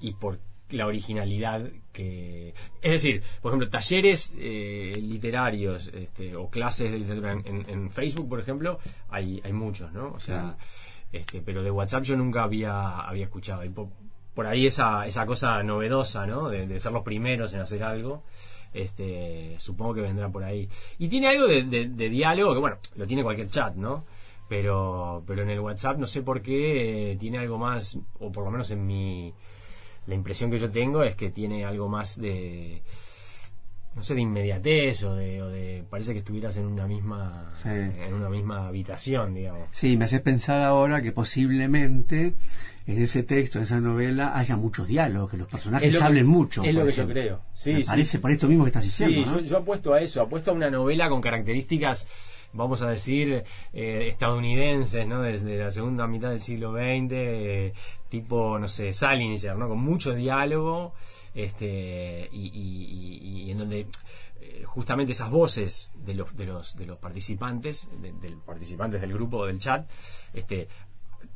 [0.00, 0.38] y por
[0.70, 7.32] la originalidad que es decir por ejemplo talleres eh, literarios este, o clases de literatura
[7.44, 8.78] en, Facebook por ejemplo
[9.10, 10.56] hay, hay muchos no o sea
[11.12, 13.62] este, pero de WhatsApp yo nunca había, había escuchado.
[13.66, 13.92] Y po-
[14.32, 16.48] por, ahí esa, esa cosa novedosa, ¿no?
[16.48, 18.22] De, de ser los primeros en hacer algo.
[18.74, 20.68] Este, supongo que vendrá por ahí.
[20.98, 24.04] Y tiene algo de, de- de diálogo que, bueno, lo tiene cualquier chat, ¿no?
[24.48, 28.44] Pero, pero en el WhatsApp no sé por qué eh, tiene algo más, o por
[28.44, 29.32] lo menos en mi.
[30.06, 32.82] La impresión que yo tengo es que tiene algo más de.
[33.94, 37.68] No sé, de inmediatez o de, o de parece que estuvieras en una misma Sí.
[37.68, 39.68] en una misma habitación, digamos.
[39.72, 42.32] Sí, me hace pensar ahora que posiblemente
[42.86, 46.62] en ese texto, en esa novela, haya muchos diálogos, que los personajes que- hablen mucho.
[46.64, 47.42] es lo que yo creo.
[47.54, 47.84] Sí, me sí.
[47.86, 49.14] parece por esto mismo que estás diciendo.
[49.16, 49.40] Sí, ¿no?
[49.40, 52.06] yo, yo apuesto a eso, apuesto a una novela con características,
[52.54, 55.22] vamos a decir, eh, estadounidenses, ¿no?
[55.22, 57.72] Desde la segunda mitad del siglo XX, eh,
[58.08, 59.68] tipo, no sé, Salinger, ¿no?
[59.68, 60.92] Con mucho diálogo,
[61.34, 63.86] este, y, y- y- y en donde
[64.40, 69.00] eh, justamente esas voces de los, de los, de los participantes, de, de los participantes
[69.00, 69.88] del grupo del chat,
[70.34, 70.66] este,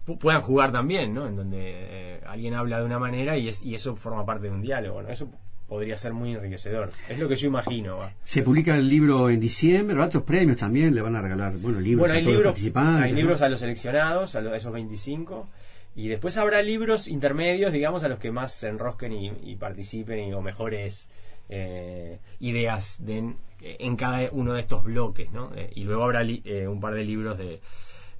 [0.07, 1.27] puedan jugar también, ¿no?
[1.27, 4.53] En donde eh, alguien habla de una manera y, es, y eso forma parte de
[4.53, 5.09] un diálogo, ¿no?
[5.09, 5.29] Eso
[5.69, 6.91] podría ser muy enriquecedor.
[7.09, 7.97] Es lo que yo imagino.
[7.97, 8.13] ¿va?
[8.23, 12.03] Se publica el libro en diciembre, otros premios también, le van a regalar, bueno, libros
[12.03, 13.03] Bueno, a hay los libros, participantes.
[13.03, 13.17] hay ¿no?
[13.19, 15.49] libros a los seleccionados, a, los- a esos 25,
[15.97, 20.29] y después habrá libros intermedios, digamos, a los que más se enrosquen y, y participen
[20.29, 21.09] y, o mejores
[21.49, 25.51] eh, ideas den eh, en cada uno de estos bloques, ¿no?
[25.57, 27.61] Eh, y luego habrá li- un par de libros de,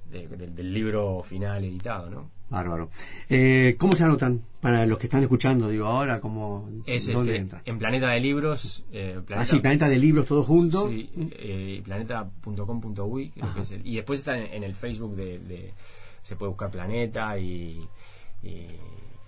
[0.09, 2.31] de- de- del libro final editado, ¿no?
[2.49, 2.89] Bárbaro.
[3.29, 4.41] Eh, ¿Cómo se anotan?
[4.61, 7.61] Para los que están escuchando, digo, ahora, ¿cómo, Es ¿dónde este, entran?
[7.65, 8.85] en Planeta de Libros.
[8.91, 10.89] Eh, Ah, sí, Planeta de Libros, todo junto.
[10.89, 13.33] Sí, eh, planeta.com.uy,
[13.83, 15.73] y después está en, en el Facebook de, de-
[16.21, 17.81] Se puede buscar Planeta y.
[18.43, 18.67] y-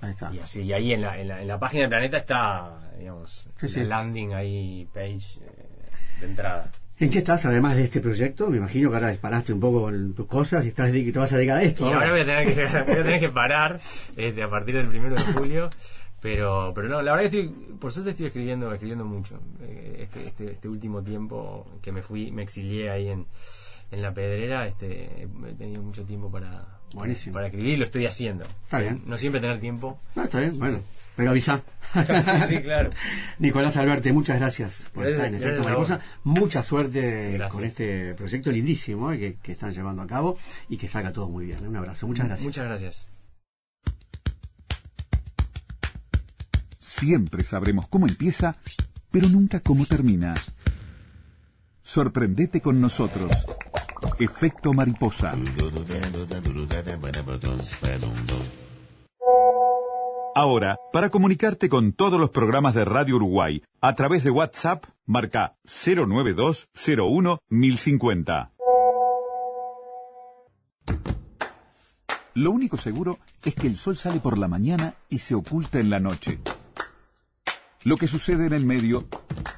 [0.02, 0.34] Ahí está.
[0.34, 3.50] Y así, y ahí en la, en la, en la página del planeta está, digamos,
[3.58, 3.84] sí.
[3.84, 5.90] landing ahí, page eh,
[6.22, 6.72] de entrada.
[7.00, 8.50] ¿En qué estás, además de este proyecto?
[8.50, 11.38] Me imagino que ahora disparaste un poco en tus cosas y estás te vas a
[11.38, 11.84] dedicar a esto.
[11.86, 12.00] Y ahora.
[12.00, 13.80] ahora voy a tener que, voy a tener que parar
[14.18, 15.70] este, a partir del primero de julio.
[16.22, 19.40] Pero, pero no, la verdad que estoy, por suerte estoy escribiendo, escribiendo mucho.
[19.62, 23.26] Eh, Este, este, este último tiempo que me fui, me exilié ahí en,
[23.92, 27.34] en la pedrera, este, he tenido mucho tiempo para, Buenísimo.
[27.34, 28.44] para escribir y lo estoy haciendo.
[28.66, 29.02] Está bien.
[29.06, 30.02] No siempre tener tiempo.
[30.16, 30.80] No, está bien, bueno.
[31.20, 31.62] Pero avisa.
[31.94, 32.92] Sí, sí, claro.
[33.40, 35.64] Nicolás Alberti, muchas gracias por Gracias- estar en Efecto.
[35.66, 36.00] Mariposa.
[36.24, 37.52] Mucha suerte Gracias.
[37.52, 40.38] con este proyecto lindísimo eh, que, que están llevando a cabo
[40.70, 41.68] y que salga todo muy bien.
[41.68, 42.46] Un abrazo, muchas gracias.
[42.46, 43.10] Muchas gracias.
[46.80, 48.56] Siempre sabremos cómo empieza,
[49.12, 50.36] pero nunca cómo termina.
[51.84, 53.32] Sorprendete con nosotros.
[54.20, 55.34] Efecto mariposa.
[60.42, 65.58] Ahora, para comunicarte con todos los programas de Radio Uruguay a través de WhatsApp, marca
[65.66, 68.54] 09201 1050.
[72.36, 75.90] Lo único seguro es que el sol sale por la mañana y se oculta en
[75.90, 76.40] la noche.
[77.84, 79.10] Lo que sucede en el medio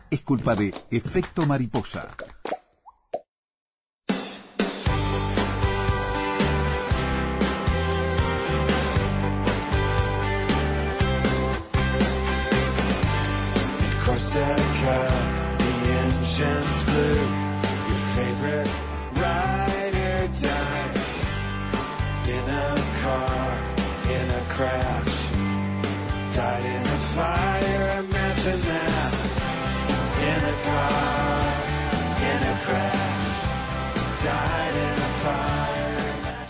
[0.10, 2.08] es culpa de efecto mariposa.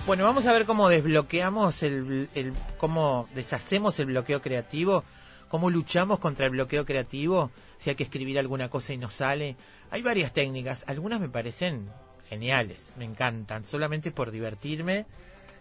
[0.05, 5.05] Bueno, vamos a ver cómo desbloqueamos el, el cómo deshacemos el bloqueo creativo,
[5.51, 9.57] cómo luchamos contra el bloqueo creativo, si hay que escribir alguna cosa y no sale.
[9.89, 11.89] Hay varias técnicas, algunas me parecen
[12.29, 15.05] geniales, me encantan, solamente por divertirme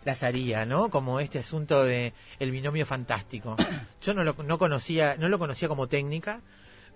[0.04, 0.90] las haría, ¿no?
[0.90, 3.56] Como este asunto de el binomio fantástico.
[4.00, 6.40] Yo no lo no conocía, no lo conocía como técnica,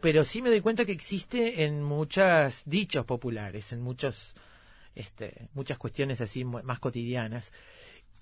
[0.00, 4.36] pero sí me doy cuenta que existe en muchos dichos populares, en muchos
[4.94, 7.52] este, muchas cuestiones así más cotidianas.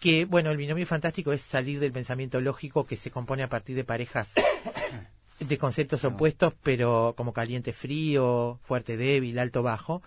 [0.02, 3.76] Que, bueno, el binomio fantástico es salir del pensamiento lógico que se compone a partir
[3.76, 4.34] de parejas
[5.38, 10.02] de conceptos opuestos, pero como caliente frío, fuerte débil, alto bajo.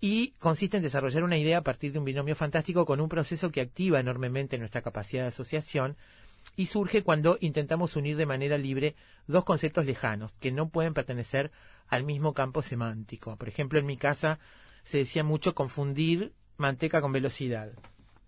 [0.00, 3.52] Y consiste en desarrollar una idea a partir de un binomio fantástico con un proceso
[3.52, 5.96] que activa enormemente nuestra capacidad de asociación
[6.56, 8.96] y surge cuando intentamos unir de manera libre
[9.28, 11.52] dos conceptos lejanos que no pueden pertenecer
[11.86, 13.36] al mismo campo semántico.
[13.36, 14.40] Por ejemplo, en mi casa
[14.82, 17.70] se decía mucho confundir manteca con velocidad,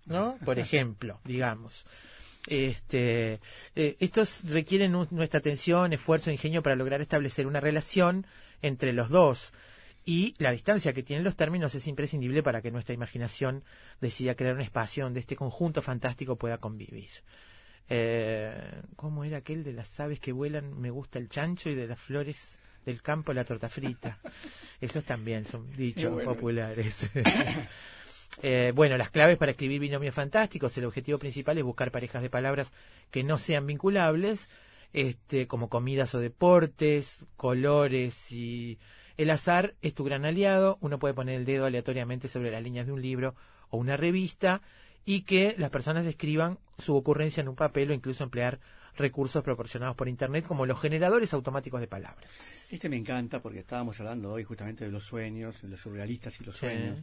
[0.07, 0.37] ¿no?
[0.45, 1.85] Por ejemplo, digamos.
[2.49, 3.41] Este,
[3.77, 8.27] eh, estos requieren un- nuestra atención, esfuerzo, ingenio para lograr establecer una relación
[8.63, 9.53] entre los dos.
[10.05, 13.63] Y la distancia que tienen los términos es imprescindible para que nuestra imaginación
[14.01, 17.11] decida crear un espacio donde este conjunto fantástico pueda convivir.
[17.89, 18.53] Eh,
[18.97, 20.81] ¿Cómo era aquel de las aves que vuelan?
[20.81, 24.19] Me gusta el chancho y de las flores del campo la torta frita.
[24.81, 26.35] Esos también son dichos bueno.
[26.35, 27.07] populares.
[28.41, 30.77] Eh, bueno, las claves para escribir binomios fantásticos.
[30.79, 32.73] El objetivo principal es buscar parejas de palabras
[33.11, 34.49] que no sean vinculables,
[34.93, 38.79] este, como comidas o deportes, colores y
[39.17, 40.79] el azar es tu gran aliado.
[40.81, 43.35] Uno puede poner el dedo aleatoriamente sobre las líneas de un libro
[43.71, 44.63] o una revista
[45.05, 48.61] y que las personas escriban su ocurrencia en un papel o incluso emplear
[48.97, 52.31] recursos proporcionados por internet como los generadores automáticos de palabras.
[52.71, 56.45] Este me encanta porque estábamos hablando hoy justamente de los sueños, de los surrealistas y
[56.45, 56.61] los Sí.
[56.61, 56.99] sueños.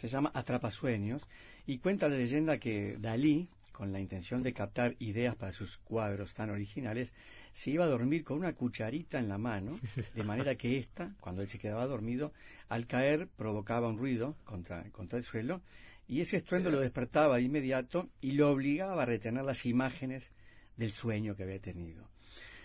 [0.00, 1.20] Se llama Atrapasueños
[1.66, 6.32] y cuenta la leyenda que Dalí, con la intención de captar ideas para sus cuadros
[6.32, 7.12] tan originales,
[7.52, 9.78] se iba a dormir con una cucharita en la mano,
[10.14, 12.32] de manera que ésta, cuando él se quedaba dormido,
[12.70, 15.60] al caer provocaba un ruido contra, contra el suelo
[16.08, 20.30] y ese estruendo lo despertaba de inmediato y lo obligaba a retener las imágenes
[20.78, 22.08] del sueño que había tenido.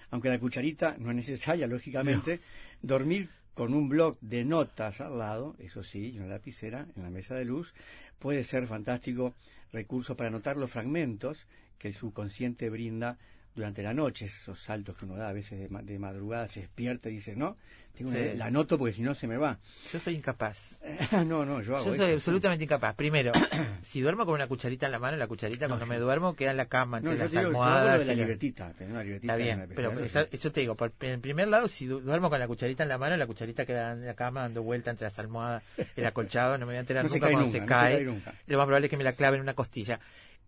[0.09, 2.39] Aunque la cucharita no es necesaria, lógicamente,
[2.81, 7.09] dormir con un bloc de notas al lado, eso sí, y una lapicera en la
[7.09, 7.73] mesa de luz,
[8.19, 9.33] puede ser fantástico
[9.71, 11.47] recurso para anotar los fragmentos
[11.79, 13.17] que el subconsciente brinda
[13.55, 16.59] durante la noche, esos saltos que uno da a veces de, ma- de madrugada, se
[16.61, 17.55] despierta y dice, no,
[17.95, 18.25] tengo una Sí.
[18.25, 19.57] idea, la anoto porque si no se me va.
[19.93, 20.57] Yo soy incapaz.
[21.25, 22.93] no, no, yo hago Yo soy absolutamente incapaz.
[22.95, 23.31] Primero,
[23.83, 26.57] si duermo con una cucharita en la mano, la cucharita cuando me duermo queda en
[26.57, 27.93] la cama, entre No, yo las digo, yo almohadas.
[27.93, 30.59] lo de la libretita, tener una libretita Está en bien, una pero esa- yo te
[30.59, 33.25] digo, por, en primer lado, si du- duermo con la cucharita en la mano, la
[33.27, 35.63] cucharita queda en la cama dando vuelta entre las almohadas,
[35.95, 37.65] el acolchado, no me voy a enterar No se nunca cae cuando nunca, se no
[37.65, 37.95] se cae.
[37.95, 38.33] cae nunca.
[38.47, 40.01] Lo más probable es que me la clave en una costilla.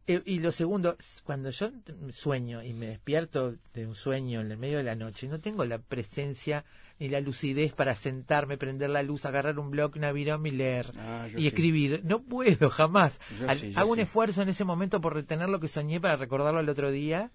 [0.07, 0.95] Eh, y lo segundo,
[1.25, 1.69] cuando yo
[2.11, 5.65] sueño y me despierto de un sueño en el medio de la noche, no tengo
[5.65, 6.63] la presencia
[6.99, 11.27] ni la lucidez para sentarme, prender la luz, agarrar un blog, Navirón y leer Ah,
[11.29, 11.47] y sí.
[11.47, 12.01] escribir.
[12.05, 13.19] No puedo, jamás.
[13.39, 14.01] Yo Al- sí, yo hago un sí.
[14.03, 17.29] esfuerzo en ese momento por retener lo que soñé para recordarlo al otro día.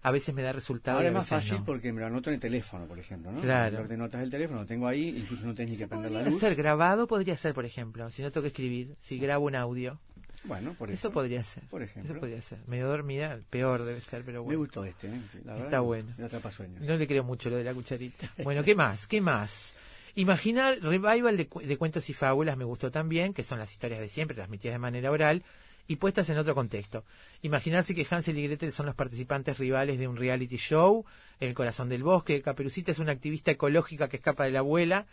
[0.00, 0.98] A veces me da resultado.
[0.98, 1.64] Ahora es más fácil no.
[1.64, 3.40] porque me lo anoto en el teléfono, por ejemplo, ¿no?
[3.40, 3.88] Claro.
[3.88, 6.30] De notas del teléfono lo tengo ahí, incluso no tenés ni que prender la Podría
[6.30, 6.40] luz.
[6.40, 9.98] ser grabado, podría ser, por ejemplo, si no tengo que escribir, si grabo un audio.
[10.44, 11.12] Bueno, por Eso eso.
[11.12, 11.64] podría ser.
[11.64, 12.12] Por ejemplo.
[12.12, 12.58] Eso podría ser.
[12.66, 14.58] Medio dormida, peor debe ser, pero Me bueno.
[14.60, 15.20] gustó este, ¿eh?
[15.44, 16.14] La verdad, Está bueno.
[16.16, 16.80] Me atrapa sueños.
[16.80, 18.30] No le creo mucho lo de la cucharita.
[18.44, 19.06] Bueno, ¿qué más?
[19.06, 19.74] ¿Qué más?
[20.14, 24.00] Imaginar revival de, cu- de cuentos y fábulas me gustó también, que son las historias
[24.00, 25.44] de siempre transmitidas de manera oral
[25.86, 27.04] y puestas en otro contexto.
[27.42, 31.04] Imaginarse que Hansel y Gretel son los participantes rivales de un reality show,
[31.40, 35.06] El corazón del bosque, Caperucita es una activista ecológica que escapa de la abuela,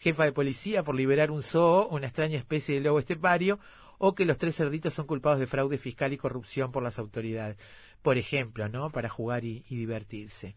[0.00, 3.60] jefa de policía por liberar un zoo, una extraña especie de lobo estepario,
[3.98, 7.56] o que los tres cerditos son culpados de fraude fiscal y corrupción por las autoridades.
[8.02, 8.90] Por ejemplo, ¿no?
[8.90, 10.56] Para jugar y- y divertirse.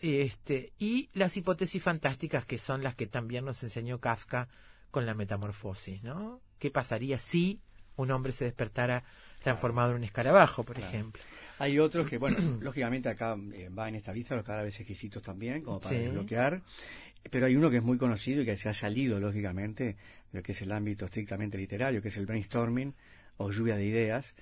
[0.00, 4.48] Este, y las hipótesis fantásticas que son las que también nos enseñó Kafka
[4.90, 6.40] con la metamorfosis, ¿no?
[6.58, 7.60] ¿Qué pasaría si
[7.96, 9.04] un hombre se despertara
[9.42, 11.22] transformado en un escarabajo, por ejemplo?
[11.58, 15.22] Hay otros que, bueno, lógicamente acá eh, va en esta lista los cada vez exquisitos
[15.22, 16.00] también, como para Sí.
[16.02, 16.62] desbloquear.
[17.28, 19.96] Pero hay uno que es muy conocido y que se ha salido, lógicamente, de
[20.32, 22.94] lo que es el ámbito estrictamente literario, que es el brainstorming
[23.36, 24.34] o lluvia de ideas,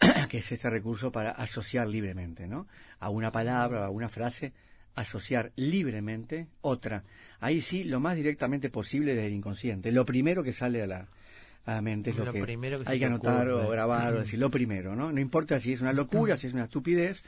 [0.28, 2.66] que es este recurso para asociar libremente, ¿no?
[2.98, 4.52] A una palabra o a una frase,
[4.94, 7.04] asociar libremente otra.
[7.40, 9.92] Ahí sí, lo más directamente posible desde el inconsciente.
[9.92, 11.08] Lo primero que sale a la,
[11.64, 13.66] a la mente es lo, Lo que, primero que hay que anotar ocurre.
[13.66, 15.12] o grabar o decir lo primero, ¿no?
[15.12, 17.22] No importa si es una locura, si es una estupidez,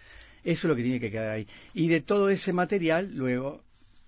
[0.45, 1.47] eso es lo que tiene que quedar ahí.
[1.75, 3.63] Y de todo ese material, luego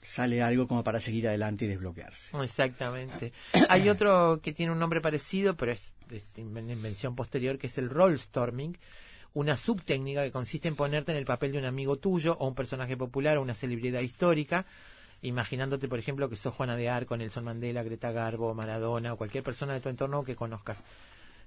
[0.04, 2.36] sale algo como para seguir adelante y desbloquearse.
[2.42, 3.32] Exactamente.
[3.68, 5.92] Hay otro que tiene un nombre parecido, pero es,
[6.36, 8.78] una invención posterior, que es el rollstorming,
[9.32, 12.54] una subtécnica que consiste en ponerte en el papel de un amigo tuyo o un
[12.54, 14.66] personaje popular o una celebridad histórica,
[15.22, 19.42] imaginándote, por ejemplo, que sos Juana de Arco, Nelson Mandela, Greta Garbo, Maradona o cualquier
[19.42, 20.84] persona de tu entorno que conozcas.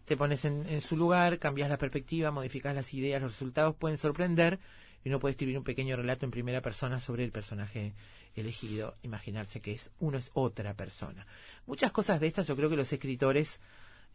[0.06, 3.98] Te pones en, en su lugar, cambias la perspectiva, modificas las ideas, los resultados pueden
[3.98, 4.60] sorprender
[5.08, 7.94] y uno puede escribir un pequeño relato en primera persona sobre el personaje
[8.36, 11.26] elegido, imaginarse que es uno es otra persona.
[11.66, 13.60] Muchas cosas de estas yo creo que los escritores,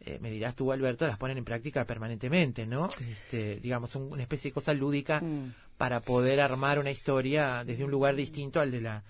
[0.01, 2.89] eh, me dirás tú Alberto, las ponen en práctica permanentemente, ¿no?
[3.09, 5.21] Este, digamos, un- una especie de cosa lúdica
[5.77, 9.03] para poder armar una historia desde un lugar distinto al de la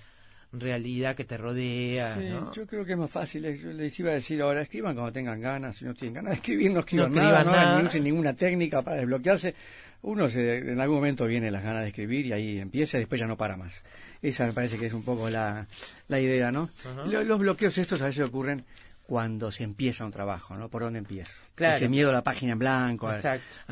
[0.52, 2.52] realidad que te rodea, Sí, ¿no?
[2.54, 3.44] yo creo que es más fácil.
[3.58, 5.78] Yo les iba a decir ahora, escriban cuando tengan ganas.
[5.78, 7.82] Si no tienen ganas de escribir, no escriban No nada, escriban no hagan nada.
[7.82, 9.56] ni usen ninguna técnica para desbloquearse.
[10.04, 13.20] Uno se, en algún momento viene las ganas de escribir y ahí empieza y después
[13.20, 13.84] ya no para más.
[14.22, 15.66] Esa me parece que es un poco la,
[16.08, 16.70] la idea, ¿no?
[17.08, 18.66] Los bloqueos estos a veces ocurren
[19.06, 20.70] cuando se empieza un trabajo, ¿no?
[20.70, 21.32] ¿Por dónde empiezo?
[21.56, 21.76] Claro.
[21.76, 23.22] Ese miedo a la página en blanco, a,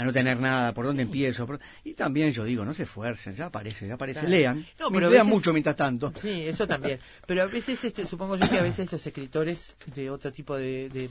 [0.04, 1.48] no tener nada, ¿por dónde empiezo?
[1.48, 4.20] Por- Y también yo digo, no se esfuercen, ya aparece, ya aparece.
[4.20, 4.30] Claro.
[4.36, 6.14] Lean, No, pero veces- mucho mientras tanto.
[6.22, 7.00] Sí, eso también.
[7.26, 10.90] Pero a veces, este, supongo yo que a veces los escritores de otro tipo de,
[10.90, 11.10] de-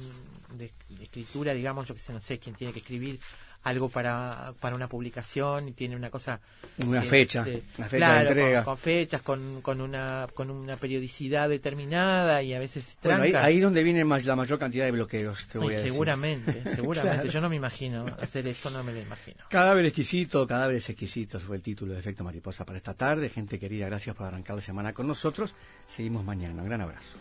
[0.57, 0.71] de
[1.03, 3.19] escritura, digamos, yo que sé, no sé, quién tiene que escribir
[3.63, 6.41] algo para, para una publicación y tiene una cosa...
[6.79, 8.65] Una este, fecha, una fecha de claro, entrega.
[8.65, 13.33] Con, con fechas, con, con, una, con una periodicidad determinada y a veces Bueno, ahí,
[13.35, 15.93] ahí es donde viene más- la mayor cantidad de bloqueos, te voy a decir.
[15.93, 17.17] seguramente, seguramente.
[17.19, 17.31] Claro.
[17.31, 19.45] Yo no me imagino hacer eso, no me lo imagino.
[19.51, 23.29] Cadáver exquisito, cadáveres exquisitos fue el título de Efecto Mariposa para esta tarde.
[23.29, 25.55] Gente querida, gracias por arrancar la semana con nosotros.
[25.89, 26.63] Seguimos mañana.
[26.63, 27.19] Un gran abrazo.